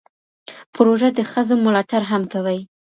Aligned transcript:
پروژه 0.73 1.09
د 1.17 1.19
ښځو 1.31 1.55
ملاتړ 1.65 2.01
هم 2.11 2.23
کوي. 2.33 2.59